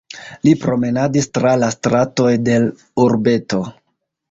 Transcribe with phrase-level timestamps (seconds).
[0.45, 3.65] Li promenadis tra la stratoj de l'urbeto.